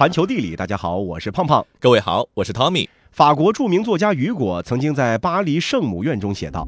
[0.00, 1.62] 环球地理，大家好，我是胖胖。
[1.78, 2.88] 各位好，我是 Tommy。
[3.12, 6.66] 法国著名作家雨果曾经在巴黎圣母院中写道：“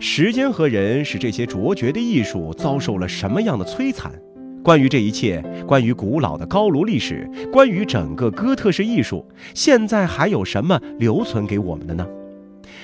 [0.00, 4.10] 时间和人使这些卓绝的艺术遭受了什么样的摧残？
[4.64, 12.04] 关于这一切，关于古老的高卢历史，关于整个哥特式艺术，现在还有什么留存给我们的呢？”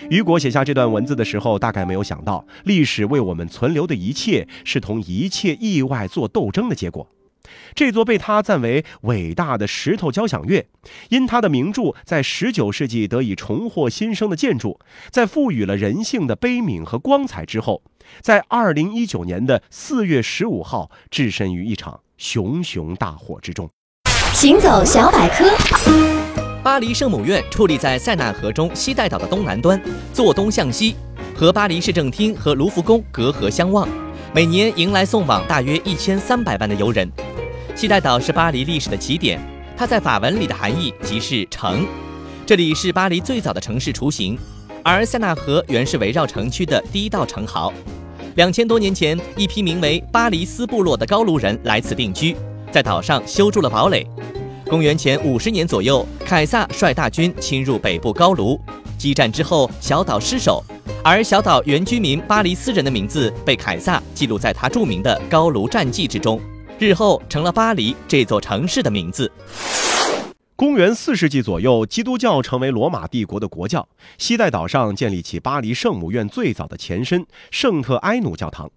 [0.08, 7.08] 雨果写下这段文字的时候，大概没有想到，历史为我们存留的一切，是同一切意外做斗争的结果。
[7.74, 10.66] 这座被他赞为伟大的石头交响乐，
[11.08, 14.78] 因他的名著在19世纪得以重获新生的建筑，
[15.10, 17.82] 在赋予了人性的悲悯和光彩之后，
[18.20, 23.68] 在2019年的4月15号置身于一场熊熊大火之中。
[24.32, 25.50] 行走小百科：
[26.62, 29.80] 巴黎圣母院矗立在塞纳河中西带岛的东南端，
[30.12, 30.94] 坐东向西，
[31.34, 33.88] 和巴黎市政厅和卢浮宫隔河相望，
[34.34, 37.10] 每年迎来送往大约1300万的游人。
[37.80, 39.40] 西带岛是巴黎历史的起点，
[39.74, 41.86] 它在法文里的含义即是城。
[42.44, 44.38] 这里是巴黎最早的城市雏形，
[44.84, 47.72] 而塞纳河原是围绕城区的第一道城壕。
[48.34, 52.36] 两千多年前，一批名为巴黎斯部落的高卢人来此定居，
[52.70, 54.06] 在岛上修筑了堡垒。
[54.68, 58.60] 公元前五十年左右，凯撒率大军侵入北部高卢，
[58.98, 60.62] 激战之后，小岛失守，
[61.02, 66.38] 而小岛原居民巴黎斯人的名字被凯撒记录在他著名的高卢战记之中。
[66.80, 69.30] 日后成了巴黎这座城市的名字。
[70.56, 78.70] 公元四世纪左右，基督教成为罗马帝国的国教，西带岛上建立起巴黎圣母院最早的前身圣特埃努教堂。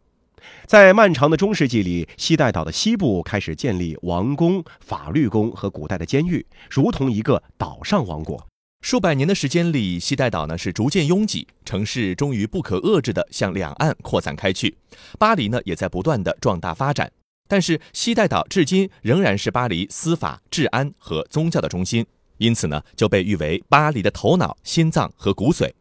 [0.66, 8.46] 在漫长的中世纪里，西带岛的西部开始建立王宫、法律宫和古代的监狱，如同一个岛上王国。
[8.82, 14.76] 数百年的时间里，西带岛呢是逐渐拥挤，城市终于不可遏制地向两岸扩散开去，
[15.18, 17.10] 巴黎呢也在不断的壮大发展。
[17.54, 22.04] 但是西带岛至今仍然是巴黎司法、治安和宗教的中心，
[22.40, 25.72] 因此呢就被誉为巴黎的头脑、心脏和骨髓。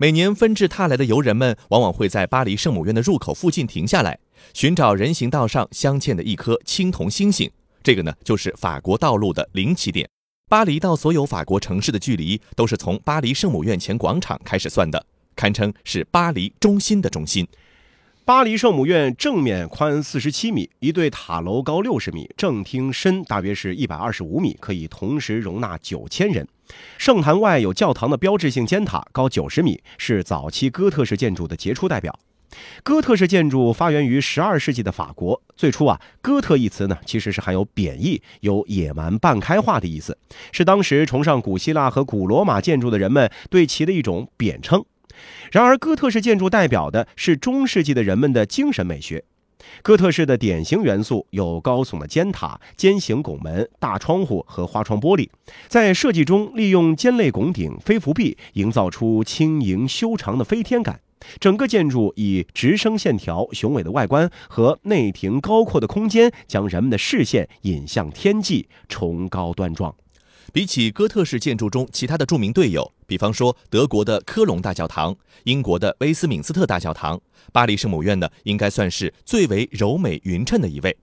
[0.00, 4.18] 每年纷至沓来的游人们往往会在巴黎圣母院的入口附近停下来，
[4.52, 7.48] 寻找人行道上镶嵌的一颗青铜星星。
[7.84, 10.08] 这个呢就是法国道路的零起点。
[10.50, 17.46] 巴黎到所有法国城市的距离都是从巴黎圣母院前广场开始算的，堪称是巴黎中心的中心。
[18.24, 26.46] 巴黎圣母院正面宽四十七米，一对塔楼高六十米，正厅深大约是一百二十五米，可以同时容纳九千人。
[26.98, 32.16] 圣坛外有教堂的标志性尖塔，高九十米，是早期哥特式建筑的杰出代表。
[32.84, 40.16] 哥特式建筑发源于十二世纪的法国，最初啊，哥特一词呢其实是含有贬义、有野蛮半开化的意思，
[40.52, 44.84] 是当时崇尚古希腊和古罗马建筑的人们对其的一种贬称。
[45.50, 49.24] 然而，哥特式建筑代表的是中世纪的人们的精神美学。
[49.80, 55.28] 哥特式的典型元素有高耸的尖塔、尖形拱门、大窗户和花窗玻璃。
[55.68, 61.00] 在设计中，利用尖肋拱顶、飞扶壁，营造出轻盈修长的飞天感。
[61.38, 69.94] 整个建筑以直升线条、雄伟的外观和内庭高阔的空间，将人们的视线引向天际，崇高端庄。
[70.52, 77.18] 比起哥特式建筑中其他的著名队友，比方说德国的科隆大教堂、英国的威斯敏斯特大教堂，
[77.52, 80.94] 巴黎圣母院呢，应该算是最为柔美匀称的一位。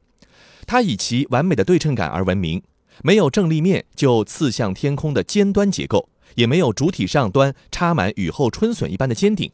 [0.68, 2.62] 它以其完美的对称感而闻名，
[3.04, 9.52] 没有正立面就刺向天空的尖端结构，也没有主体上端插满雨后春笋一般的尖顶。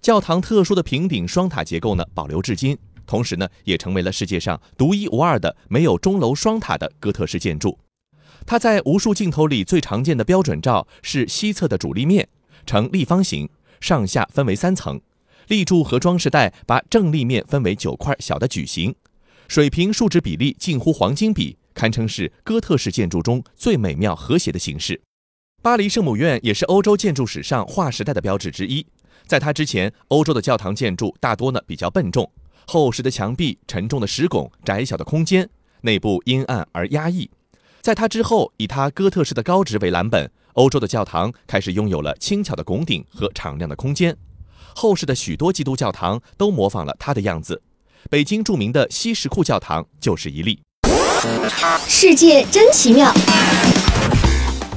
[0.00, 7.78] 教堂特殊的平顶双塔结构呢，保留至今，同时呢，也成为了世界上独一无二的没有钟楼双塔的哥特式建筑。
[8.48, 12.26] 它在无数镜头里最常见的标准照是西侧的主立面
[12.64, 13.46] 呈立方形，
[13.78, 14.98] 上下分为三层，
[15.48, 18.94] 立柱和装饰带把正立面分为九块小的矩形，
[19.48, 24.98] 水平竖直比例近乎黄金比，堪称是哥特式建筑中最美妙和谐的形式。
[25.60, 28.86] 巴黎圣母院也是欧洲建筑史上划时代的标志之一。
[29.26, 32.32] 在它之前，欧洲的教堂建筑大多呢比较笨重，
[32.66, 35.46] 厚实的墙壁、沉重的石拱、窄小的空间，
[35.82, 37.30] 内部阴暗而压抑。
[37.80, 44.16] 在他之后，以他哥特式的高直为蓝本，欧洲的教堂开始拥有了轻巧的拱顶和敞亮的空间。
[44.74, 47.62] 后世的许多基督教堂都模仿了他的样子，
[48.10, 50.60] 北京著名的西什库教堂就是一例。
[51.86, 53.12] 世界真奇妙！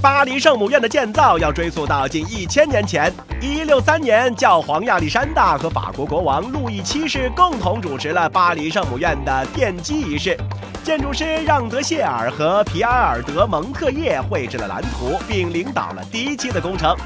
[0.01, 10.35] 巴黎圣母院的建造要追溯到近一千年前，一六三年，教皇亚历山大和法国国王路易七世共同主持了巴黎圣母院的奠基仪式。
[10.83, 16.97] 建筑师让德谢尔和皮埃尔德蒙特叶绘制了蓝图，并领导了第一期的工程。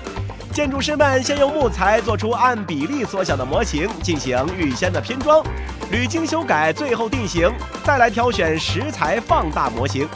[0.54, 5.44] 建筑师们先用木材做出按比例缩小的模型，进行预先的拼装，
[5.92, 7.52] 屡经修改，最后定型，
[7.84, 10.08] 再来挑选石材放大模型。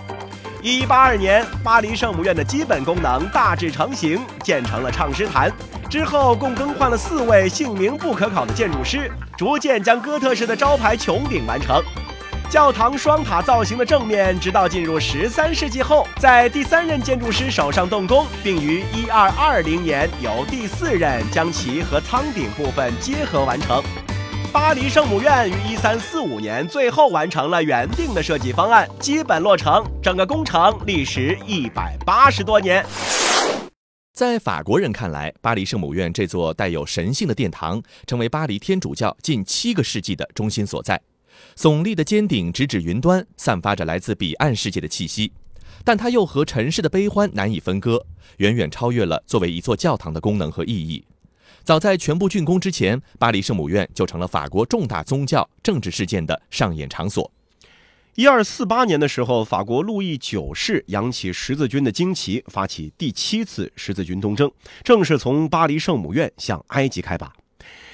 [0.61, 5.49] 一八二年，巴黎圣母院的基本功能大致成型，建成了唱诗坛。
[5.89, 11.81] 之后共更换了四位姓名不可考的建筑师，逐渐将哥特式的招牌穹顶完成。
[12.49, 23.81] 教堂双塔造型的正面，直到进入十三世纪后，在第三任建筑师手上动工，并于一二二零年由第四任将其和舱顶部分结合完成。
[24.51, 29.85] 巴黎圣母院于一三四五年最后完成了原定的设计方案，基本落成。
[30.01, 32.83] 整个工程历时一百八十多年。
[34.11, 40.99] 在法国人看来，巴黎圣母院这座带有神性的殿堂，成为巴黎天主教近七个世纪的中心所在。
[41.55, 45.31] 耸立的尖顶直指云端，散发着来自彼岸世界的气息，
[45.83, 48.03] 但它又和尘世的悲欢难以分割，
[48.37, 51.05] 远远超越了作为一座教堂的功能和意义。
[51.69, 57.31] 早在全部竣工之前，巴黎圣母院就成了法国重大宗教、政治事件的上演场所。
[58.15, 64.51] 一二四八年的时候，法国路易九世扬起十字军的旌旗，发起第七次十字军东征，
[64.83, 67.31] 正式从巴黎圣母院向埃及开拔。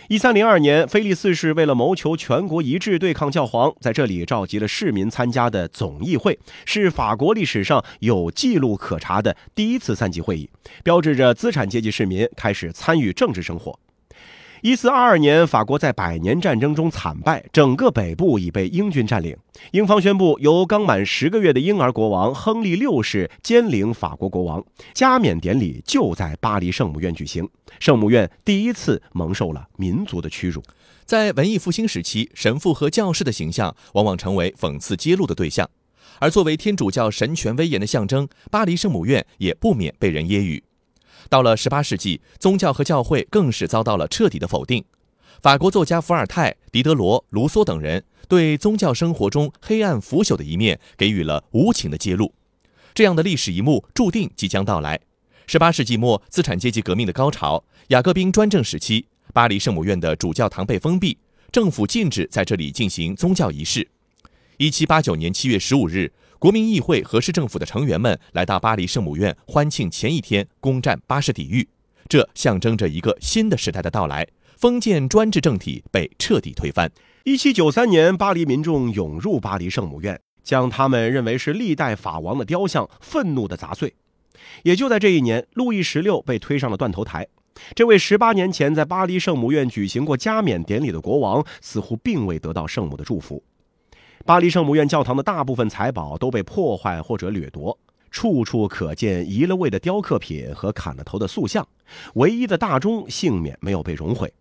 [0.07, 10.47] 一三零二年，菲利四世为了谋求全国一致对抗教皇，在这里召集了市民参加的总议会，是法国历史上有记录可查的第一次三级会议，
[10.83, 13.79] 标志着资产阶级市民开始参与政治生活。
[14.65, 19.37] 一四二二年，法国在百年战争中惨败，整个北部已被英军占领。
[19.73, 27.47] 英方宣布，由刚满十个月的婴儿国王亨利六世兼领法国国王，加冕典礼就在巴黎圣母院举行。
[27.79, 30.63] 圣母院第一次蒙受了民族的屈辱。
[31.05, 35.69] 在文艺复兴时期，神父和教士的形象往往成为讽刺揭露的对象，
[36.17, 40.63] 而作为天主教神权威严的象征，巴黎圣母院也不免被人揶揄。
[41.29, 44.83] 到了十八世纪，宗教和教会更是遭到了彻底的否定。
[45.41, 52.33] 法国作家伏尔泰、狄德罗、卢梭等人对宗教生活中黑暗腐朽的一面给予了无情的揭露。
[52.93, 54.99] 这样的历史一幕注定即将到来。
[55.47, 61.17] 十八世纪末，资产阶级革命的高潮，雅各宾专政时期，巴黎圣母院的主教堂被封闭，
[61.51, 63.87] 政府禁止在这里进行宗教仪式。
[64.57, 66.11] 一七八九年七月十五日。
[66.37, 71.67] 国民议会和市政府的成员们来到巴黎圣母院欢庆前一天攻占巴士底狱，
[72.09, 74.27] 这象征着一个新的时代的到来。
[74.57, 76.89] 封建专制政体被彻底推翻。
[77.23, 83.93] 一七九三年，巴黎民众涌入巴黎圣母院，将他们认为是历代法王的雕像愤怒地砸碎。
[84.63, 87.27] 也就在这一年，路易十六被推上了断头台。
[87.73, 93.43] 这位十八年前在巴黎圣母院举行过加冕典礼的国王，似乎并未得到圣母的祝福。
[94.25, 97.77] 巴黎圣母院教堂的大部分财宝都被破坏或者掠夺，
[98.09, 101.67] 处处可见移了位的雕刻品和砍了头的塑像，
[102.15, 104.33] 唯一的大钟幸免没有被熔毁。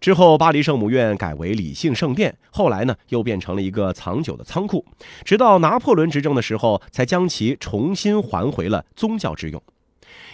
[0.00, 4.82] 之后，巴黎圣母院改为理性圣殿，后来呢又变成了一个藏酒的仓库，
[5.22, 9.62] 直到拿破仑执政的时候，才将其重新还回了宗教之用。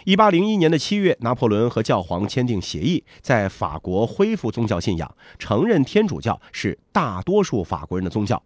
[0.04, 8.40] 一八零一年的七月，拿破仑和教皇签订协议，在法国恢复宗教信仰，承认天主教是大多数法国人的宗教。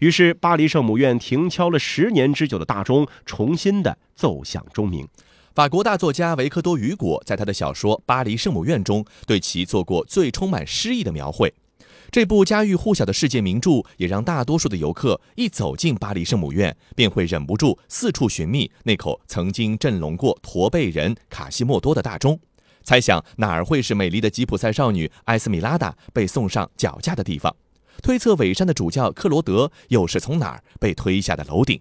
[0.00, 5.06] 于是，巴黎圣母院停敲了十年之久的大钟，重新的奏响钟鸣。
[5.54, 11.54] 法国大作家维克多·雨果在他的小说《巴黎圣母院》中，对其做过最充满诗意的描绘。
[12.10, 22.38] 这部家喻户晓的世界名著，也让大多数的游客一走进巴黎圣母院，便会忍不住四处寻觅那口曾经震聋过驼背人卡西莫多的大钟，
[22.82, 27.54] 猜想哪儿会是美丽的吉普赛少女艾斯米拉达被送上绞架的地方。
[28.04, 31.80] 推测伪善的主教克罗德又是从哪儿被推下的楼顶？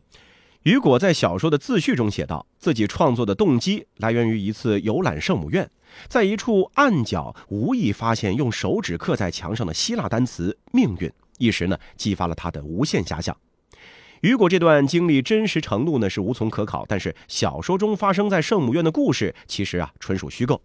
[0.61, 5.69] 雨果在小说的自序中写道，自己创作的动机来源于一次游览圣母院，
[6.07, 13.35] 在一处暗角无意发现用手指刻在墙上的希腊单词“命运”，一时呢激发了他的无限遐想。
[14.21, 20.61] 雨果这段经历真实程度呢是无从可考，但是小说中发生在圣母院的故事其实啊纯属虚构。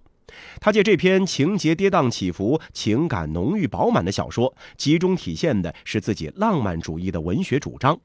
[0.61, 7.99] 他借这篇情节跌宕起伏、情感浓郁饱满的小说，集中体现的是自己浪漫主义的文学主张，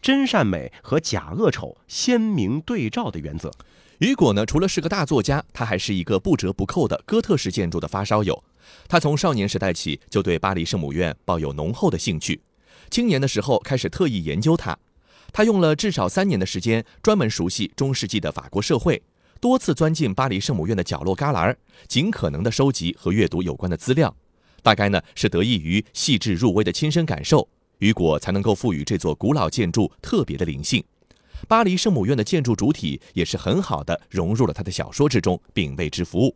[0.00, 3.50] 真善美和假恶丑鲜明对照的原则。
[3.98, 8.42] 雨果呢，除了是个大作家，他还是一个不折不扣的哥特式建筑的发烧友。
[8.88, 12.40] 他从少年时代起就对巴黎圣母院抱有浓厚的兴趣，
[12.90, 14.76] 青年的时候开始特意研究它。
[15.32, 19.02] 他用了至少三年的时间，专门熟悉中世纪的法国社会。
[19.44, 21.54] 多次钻进巴黎圣母院的角落旮旯，
[21.86, 24.16] 尽可能的收集和阅读有关的资料。
[24.62, 27.46] 大概呢是得益于细致入微的亲身感受，
[27.80, 30.82] 雨果才能够赋予这座古老建筑特别的灵性。
[31.46, 36.34] 巴黎圣母院的建筑主体也是很好的融入了他的小说之中，并为之服务。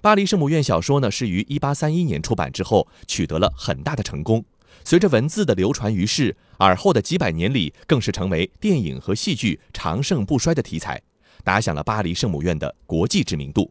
[0.00, 4.42] 巴黎圣母院小说呢是于1831年出版之后取得了很大的成功，
[4.84, 10.98] 随着文字的流传于世，尔后的几百年里，更是成为电影和戏剧长盛不衰的题材，
[11.44, 13.70] 打响了巴黎圣母院的国际知名度。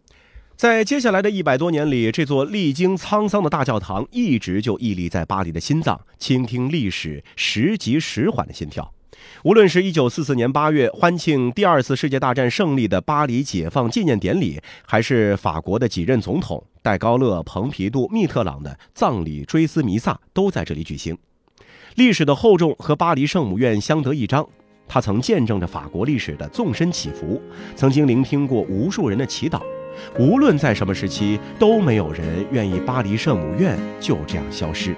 [0.56, 8.94] 在接下来的一百多年里，这座历经沧桑的大教堂一直就屹立在巴黎的心脏，倾听历史时急时缓的心跳。
[9.44, 21.18] 无论是一九四四年八月欢庆第二次世界大战胜利的巴黎解放纪念典礼，还是法国的几任总统戴高乐、蓬皮杜、密特朗的葬礼追思弥撒，都在这里举行。
[21.96, 24.48] 历史的厚重和巴黎圣母院相得益彰，
[24.94, 27.42] 他曾见证着法国历史的纵深起伏，
[27.78, 29.62] 曾经聆听过无数人的祈祷。
[30.20, 34.94] 无论在什么时期，都没有人愿意巴黎圣母院就这样消失。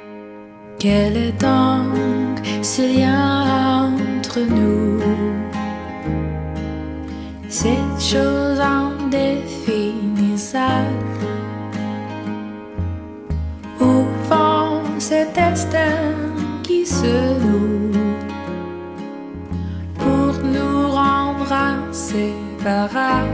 [21.44, 21.54] Rendre
[21.90, 23.30] inséparables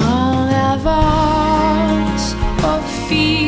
[0.00, 3.43] En avance au fil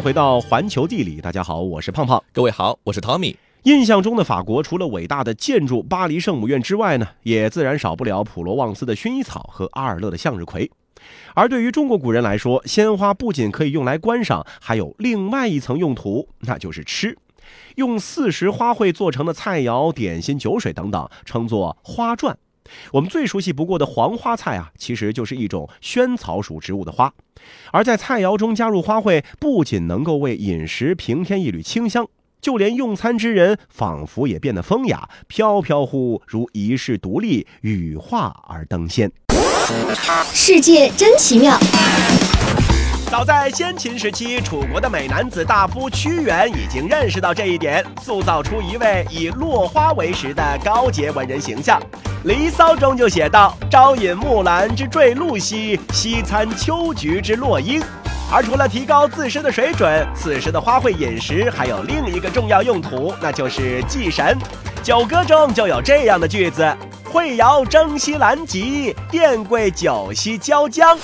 [0.00, 2.22] 回到环球地理，大家好，我是胖胖。
[2.32, 3.36] 各位好，我是 Tommy。
[3.64, 10.70] 印象中的法国，除了伟大的建筑巴黎圣母院之外呢，也自然少不了普罗旺斯的薰衣草和阿尔勒的向日葵。
[11.34, 17.18] 而对于中国古人来说，鲜花不仅可以用来观赏，还有另外一层用途，那就是吃。
[17.76, 22.34] 用四时花卉做成的菜肴、点心、酒水等等，称作花馔。
[22.92, 27.12] 我们最熟悉不过的黄花菜啊，其实就是一种萱草属植物的花。
[27.72, 32.06] 而在菜肴中加入花卉，不仅能够为饮食平添一缕清香，
[32.40, 39.10] 就连用餐之人仿佛也变得风雅，飘飘忽如一世独立，羽化而登仙。
[40.32, 41.58] 世界真奇妙。
[43.10, 51.80] 早在先秦时期，楚国的美男子大夫屈原已经认识到这一点，塑造出一位以落花为食的高洁文人形象。
[52.22, 57.82] 《离骚》中就写道：“朝饮木兰之坠露兮，夕餐秋菊之落英。”
[58.32, 64.38] 而除了提高自身的水准，此时的花卉饮食还有另一个重要用途，那就是祭神。
[64.84, 66.64] 《九歌》中就有这样的句子
[67.10, 70.96] ：“惠瑶征西兰棘，燕桂酒兮椒浆。”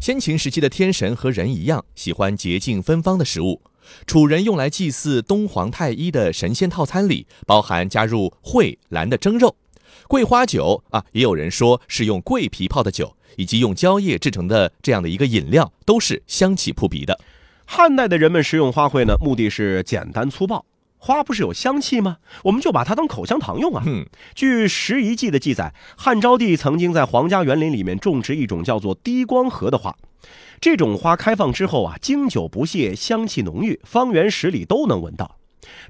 [0.00, 3.60] 先秦时期的天神和人一样，喜欢洁净芬芳的食物。
[4.06, 9.54] 楚人用来祭祀东皇太一的神仙套餐里，包含加入蕙兰的蒸肉、
[10.08, 17.20] 桂花酒啊，也有人说是用桂皮泡的酒，以及用蕉叶制成的这样的一个饮料，都是香气扑鼻的。
[17.66, 20.64] 汉代的人们食用花卉呢，目的是简单粗暴。
[21.02, 22.18] 花不是有香气吗？
[22.44, 23.82] 我们就把它当口香糖用啊。
[23.86, 29.96] 嗯，据《拾遗记》的记载，汉昭帝曾经在皇家园林里面种植一种叫做滴光荷的花。
[30.60, 35.36] 这种花开放之后啊，经久不谢，香气浓郁，方圆十里都能闻到。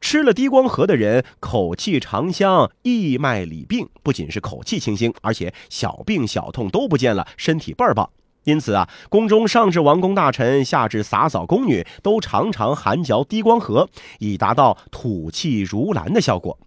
[0.01, 8.09] 吃了滴光荷的人，口气长香，义脉理病，不仅是口气清新，而且小病小痛都不见了，身体倍儿棒。
[8.45, 16.59] 因此啊，宫中上至王公大臣，下至洒扫宫女，都常常含嚼低光荷，以达到吐气如兰的效果。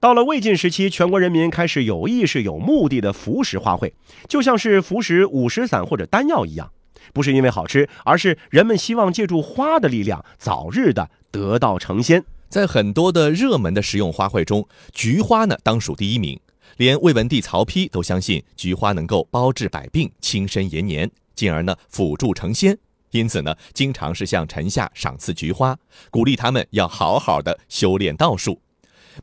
[0.00, 3.92] 到了魏晋时期，全国人民开始有意识、有目的的服食花卉，
[4.28, 6.70] 就像是服食五石散或者丹药一样，
[7.12, 12.24] 不是因为好吃，而是人们希望借助花的力量，早日的得道成仙。
[12.48, 16.38] 在很多的热门的食用花卉中，菊花呢当属第一名。
[16.78, 22.78] 连魏文帝曹丕都相信菊花能够包治百病、轻身延年，进而呢辅助成仙。
[23.10, 25.76] 因此呢，经常是向臣下赏赐菊花，
[26.08, 28.60] 鼓励他们要好好的修炼道术。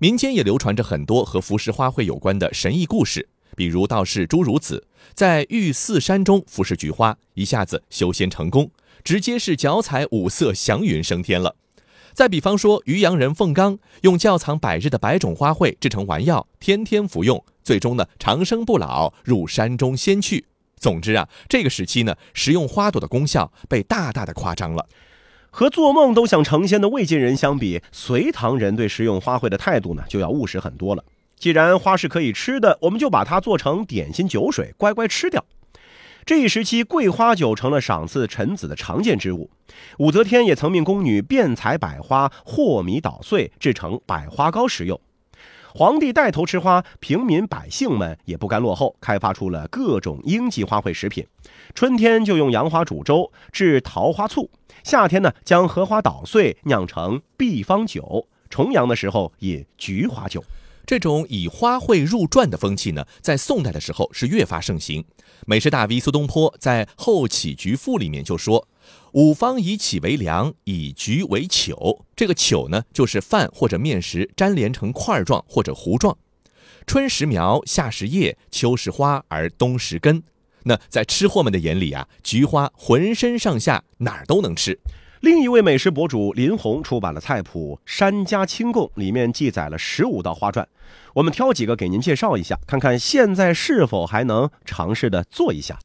[0.01, 8.69] 民间也流传着很多和服食花卉有关的神异故事，比如道士朱孺子在玉寺山中服食菊花，一下子修仙成功，
[9.01, 11.55] 直接是脚踩五色祥云升天了。
[12.15, 20.45] 再比方说，渔阳人凤刚用窖藏百日的百种花卉制成丸药，天天服用，最终呢长生不老，入山中仙去。
[20.77, 24.87] 总之啊，这个时期呢，食用花朵的功效被大大的夸张了。
[25.49, 31.03] 和做梦都想成仙的魏晋人相比，隋唐人对食用花卉的态度呢，就要务实很多了。
[31.37, 35.43] 既然花是可以吃的，我们就把它做成点心酒水，乖乖吃掉。
[36.25, 39.51] 这一时期，桂花酒成了赏赐臣子的常见之物。
[39.99, 44.99] 武则天也曾命宫女遍采百花，和米捣碎，制成百花糕食用。
[45.71, 51.27] 皇帝带头吃花，平民百姓们也不甘落后，开发出了各种应季花卉食品。
[51.75, 54.49] 春天就用杨花煮粥，制桃花醋；
[54.83, 60.43] 夏天呢，将荷花捣碎，酿成碧方酒；重阳的时候饮菊花酒。
[60.85, 65.03] 这种以花卉入馔的风气呢，在宋代的时候是越发盛行。
[65.47, 68.67] 美食大 V 苏东坡在《后起菊赋》里面就说
[69.13, 76.17] ：“五方以杞为粮，以菊为糗。”这个糗呢，就是饭或者面食粘连成块状或者糊状。
[76.87, 80.23] 春食苗，夏食叶，秋食花，而冬食根。
[80.63, 84.79] 那在吃货们的眼里啊，菊花浑身上下哪儿都能吃。
[85.25, 90.63] 另一位美食博主林红出版了菜谱《山家清供》，里面记载了十五道花馔，
[91.15, 95.79] 我们挑几个给您介绍一下，看看现在是否还能尝试的做一下。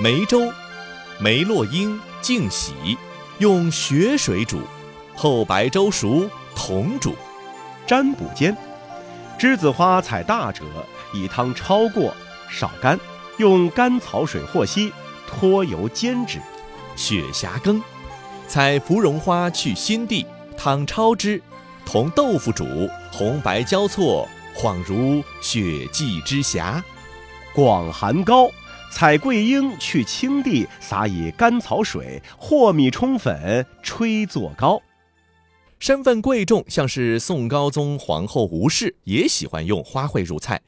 [0.00, 0.50] 梅粥，
[1.20, 2.72] 梅落英净洗，
[3.40, 4.58] 用雪水煮，
[5.14, 7.14] 后白粥熟同煮。
[7.86, 8.56] 占卜间，
[9.38, 10.64] 栀子花采大者，
[11.12, 12.16] 以汤焯过，
[12.48, 12.98] 少干。
[13.38, 14.92] 用甘草水和稀，
[15.26, 16.38] 脱油煎之。
[16.96, 17.82] 雪霞羹，
[18.46, 20.24] 采芙蓉花去心地，
[20.56, 21.42] 汤焯之，
[21.84, 22.64] 同豆腐煮，
[23.10, 26.82] 红白交错，恍如雪霁之霞。
[27.52, 28.48] 广寒糕，
[28.92, 34.80] 采桂英去青地，撒以甘草水，和米冲粉，吹作糕。
[35.80, 40.60] 身份贵重，像是宋高宗皇后吴氏也喜欢用花卉入菜。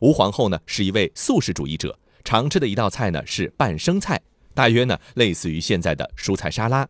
[0.00, 1.98] 吴皇后呢是一位素食主义者。
[2.24, 4.20] 常吃的一道菜呢是拌生菜，
[4.54, 6.88] 大约呢类似于现在的蔬菜沙拉。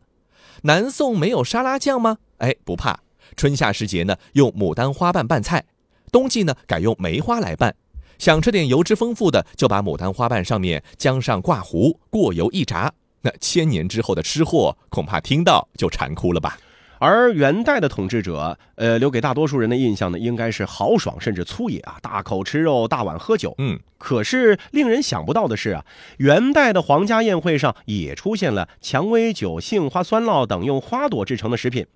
[0.62, 2.18] 南宋没有沙拉酱吗？
[2.38, 3.00] 哎，不怕，
[3.36, 5.64] 春夏时节呢用牡丹花瓣拌菜，
[6.12, 7.74] 冬季呢改用梅花来拌。
[8.16, 12.92] 想吃点油脂丰富的，就把牡丹花瓣上面浆上挂糊，过油一炸。
[13.20, 16.56] 那千年之后的吃货恐怕听到就馋哭了吧。
[17.04, 23.54] 而元代的统治者，呃，留给大多数人的印象呢，应该是豪爽甚至粗野啊，大口吃肉，大碗喝酒。
[23.58, 25.84] 嗯，可是令人想不到的是啊，
[26.16, 31.86] 元代的皇家宴会上也出现了蔷薇酒、杏花酸酪等用花朵制成的食品。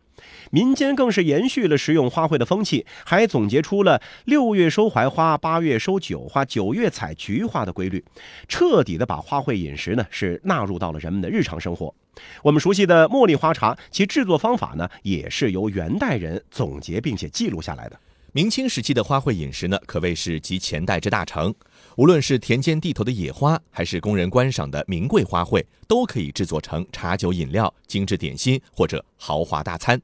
[0.50, 8.04] 民间更是延续了食用花卉的风气，还总结出了六月收槐花、八月收韭花、九月采菊花的规律，
[8.48, 11.94] 彻底的把花卉饮食呢是纳入到了人们的日常生活。
[12.42, 17.98] 我们熟悉的茉莉花茶，其制作方法呢也是由元代人总结并且记录下来的。
[18.32, 21.52] 明清时期的花卉饮食呢，可谓是集前代之大成。
[21.96, 30.00] 无论是田间地头的野花，还是供人观赏的名贵花卉，都可以制作成茶酒饮料、精致点心或者豪华大餐。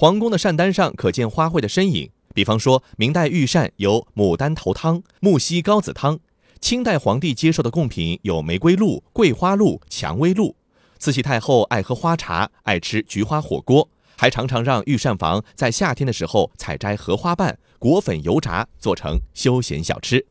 [0.00, 6.18] 皇宫的膳单上可见花卉的身影，比方说明代御膳有牡丹头汤、木樨高子汤；
[6.60, 10.54] 清代皇帝接受的贡品有玫瑰露、桂花露、蔷薇露。
[11.00, 20.24] 慈禧太后爱喝花茶，爱吃菊花火锅，还常常让御膳房在夏天的时候采摘荷花瓣，裹粉油炸，做成休闲小吃。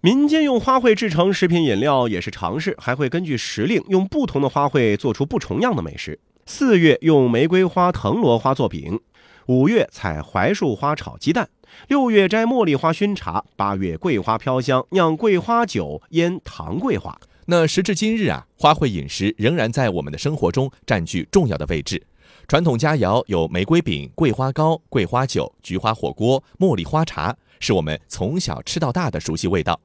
[0.00, 6.18] 民间用花卉制成食品饮料也是常事，还会根据时令用不同的花卉做出不重样的美食。
[6.46, 9.00] 四月用玫瑰花、藤萝花做饼，
[9.46, 11.48] 五月采槐树花炒鸡蛋，
[11.88, 17.18] 六月摘茉莉花熏茶，八月桂花飘香酿桂花酒，腌糖桂花。
[17.46, 22.02] 那时至今日啊，花卉饮食仍然在我们的生活中占据重要的位置。
[22.46, 29.80] 传统佳肴有玫瑰饼、桂花糕、桂花酒、菊花火锅、茉莉花茶，是我们从小吃到大的熟悉味道。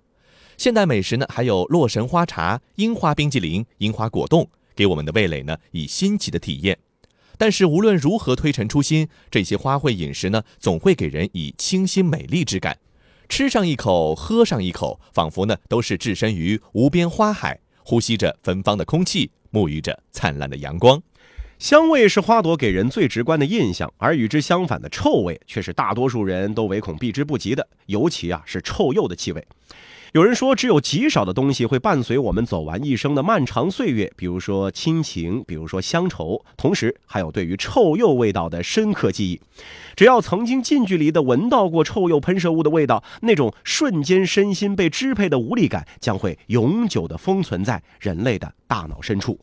[0.58, 4.46] 现代美食呢，还有洛神花茶、樱花冰激凌、樱花果冻，
[4.80, 6.78] 给我们的味蕾呢以新奇的体验。
[7.38, 12.78] 但是无论如何推陈出新，这些花卉饮食呢，总会给人以清新美丽之感。
[13.28, 21.04] 吃上一口，喝上一口，仿佛呢都是置身于无边花海，呼吸着芬芳的空气，沐浴着灿烂的阳光。
[21.58, 29.46] 香味是花朵给人最直观的印象，而与之相反的臭味却是大多数人都唯恐避之不及的，尤其啊是臭鼬的气味。
[30.14, 39.40] 有人说，只有极少的东西会伴随我们走完一生的漫长岁月，比如说亲情，比如说乡愁，同时还有对于臭鼬味道的深刻记忆。
[39.96, 49.40] 只要曾经近距离的闻到过臭鼬喷射物的味道，那种瞬间身心被支配的无力感，将会永久的封存在人类的大脑深处。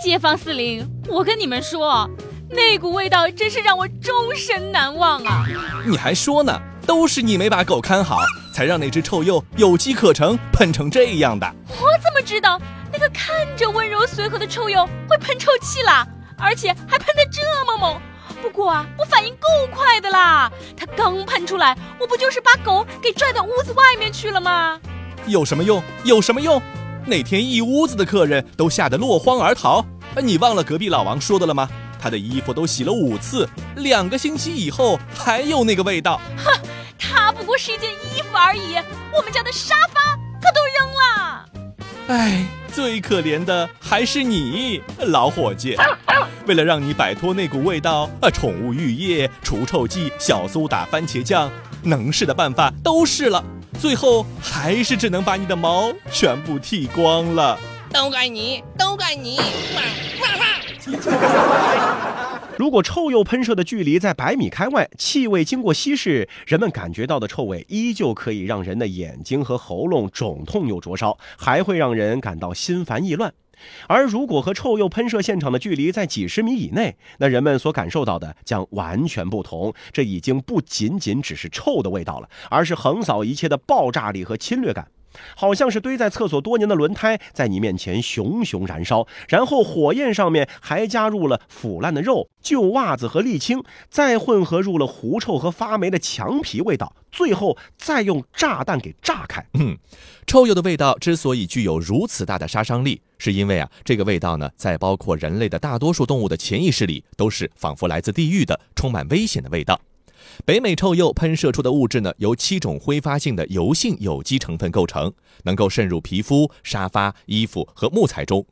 [0.00, 2.08] 街坊四邻，我跟你们说，
[2.48, 5.44] 那股味道真是让我终身难忘啊！
[5.84, 6.56] 你还说呢？
[6.86, 8.18] 都是你没把狗看好，
[8.54, 11.52] 才让那只臭鼬有机可乘，喷成这样的。
[11.68, 12.60] 我怎么知道
[12.92, 16.06] 那个看着温柔随和的臭鼬会喷臭气啦？
[16.38, 18.00] 而且还喷得这么猛。
[18.40, 24.78] 不过啊，我反应够快的啦，它刚喷出来，我不就是把狗给拽到屋子外面去了吗？
[25.26, 25.82] 有什么用？
[26.04, 26.62] 有什么用？
[27.04, 29.84] 那天一屋子的客人都吓得落荒而逃。
[30.22, 31.68] 你忘了隔壁老王说的了吗？
[32.06, 36.20] 他的衣服都洗了五次，两个星期以后还有那个味道。
[36.36, 36.56] 哼，
[36.96, 38.76] 他不过是一件衣服而已，
[39.12, 41.44] 我们家的沙发可都扔了。
[42.06, 45.76] 哎，最可怜的还是你，老伙计。
[46.46, 51.50] 为了让你摆脱那股味道，啊，宠物浴液、除臭剂、小苏打、番茄酱，
[51.82, 53.44] 能试的办法都试了，
[53.80, 57.58] 最后还是只能把你的毛全部剃光了。
[57.92, 59.40] 都怪你，都怪你！
[62.58, 73.34] 如果臭鼬喷射的距离在百米开外，气味经过稀释，人们感觉到的臭味依旧可以让人的眼睛和喉咙肿痛又灼烧，还会让人感到心烦意乱。
[73.86, 79.74] 而如果和臭鼬喷射现场的距离在几十米以内，那人们所感受到的将完全不同。
[79.92, 84.88] 这已经不仅仅只是臭的味道了，而是横扫一切的爆炸力和侵略感。
[85.34, 99.44] 好像是堆在厕所多年的轮胎，在你面前熊熊燃烧，然后火焰上面还加入了腐烂的肉、旧袜子和沥青，再混合入了狐臭和发霉的墙皮味道，最后再用炸弹给炸开。
[99.58, 99.76] 嗯，
[100.26, 109.80] 臭鼬的味道之所以具有如此大的杀伤力，是因为啊，这个味道呢，在包括人类的大多数动物的潜意识里，都是仿佛来自地狱的、充满危险的味道。
[110.44, 115.12] 北美臭鼬喷射出的物质呢，由七种挥发性的油性有机成分构成，
[115.44, 118.46] 能够渗入皮肤、沙发、衣服和木材中。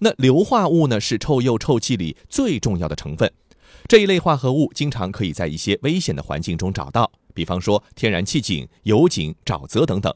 [0.00, 3.30] 那硫化物呢，是臭鼬臭气里最重要的成分。
[3.86, 10.12] 这一类化合物经常可以在一些危险的环境中找到，比方说天然气井、油井、沼泽等等。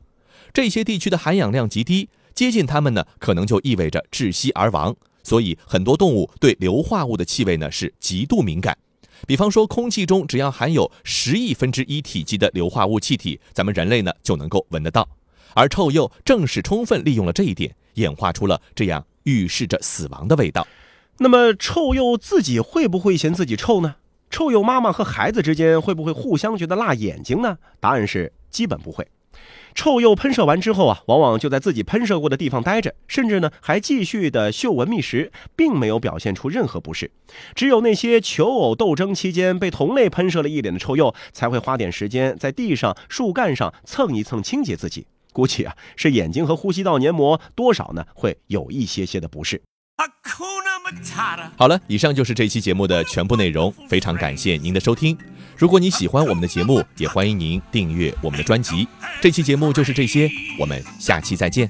[0.52, 4.96] 这些地区的含氧量极低，接近它们呢，可能就意味着窒息而亡。
[5.22, 8.78] 所以很多动物对硫化物的气味呢，是极度敏感。
[9.26, 15.08] 比方说，空气中只要含有十亿分之一体积的硫化物气体，咱们人类呢就能够闻得到。
[15.54, 20.66] 而臭鼬正是充分利用了这一点，演化出了这样预示着死亡的味道。
[21.18, 23.96] 那么，臭鼬自己会不会嫌自己臭呢？
[24.30, 27.58] 臭鼬妈妈和孩子之间会不会互相觉得辣眼睛呢？
[27.80, 29.08] 答案是基本不会。
[29.78, 37.12] 臭鼬喷射完之后啊，往往就在自己喷射过的地方待着，甚至呢还继续的嗅闻觅食，并没有表现出任何不适。
[37.54, 45.06] 只有那些求偶斗争期间被同类喷射了一脸的臭鼬，才会花点时间在地上、树干上蹭一蹭清洁自己。
[45.32, 49.62] 估计啊是眼睛和呼吸道黏膜多少呢会有一些些的不适。
[51.56, 55.16] 好了，以上就是这期节目的全部内容，非常感谢您的收听。
[55.58, 58.86] 如果你喜欢我们的节目，也欢迎您订阅我们的专辑。
[59.20, 61.68] 这期节目就是这些，我们下期再见。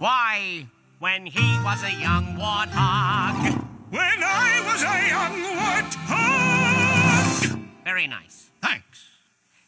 [0.00, 0.66] Why,
[0.98, 3.66] when he was a young warthog.
[3.90, 7.60] When I was a young warthog.
[7.84, 8.50] Very nice.
[8.62, 9.10] Thanks.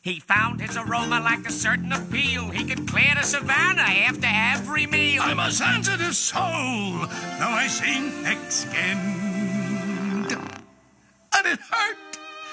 [0.01, 2.49] He found his aroma like a certain appeal.
[2.49, 5.21] He could clear the savannah after every meal.
[5.23, 10.33] I'm a sensitive soul, though I seem thick-skinned.
[10.33, 11.99] And it hurt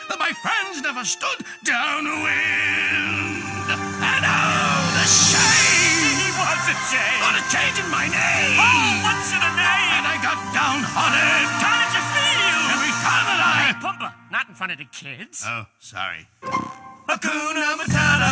[0.10, 2.28] that my friends never stood downwind.
[4.04, 4.69] And oh,
[6.80, 7.20] the shame!
[7.20, 7.52] What's the shame?
[7.52, 8.56] Oh, change in my name!
[8.56, 9.90] Oh, what's in a name?
[10.00, 11.48] And I got downhearted.
[11.60, 12.60] How did you feel?
[12.76, 13.56] Every time that I...
[13.60, 15.44] Hey, Pumba, not in front of the kids.
[15.46, 16.28] Oh, sorry.
[17.08, 18.32] Hakuna Matata.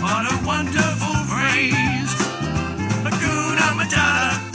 [0.00, 2.14] What a wonderful phrase.
[3.04, 4.49] Hakuna Matata.